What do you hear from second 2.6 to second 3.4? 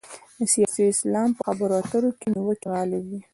غالب وي.